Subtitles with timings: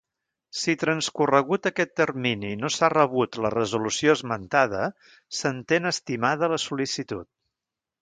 [0.59, 4.83] Si transcorregut aquest termini no s'ha rebut la resolució esmentada,
[5.43, 7.35] s'entén estimada la sol·licitud.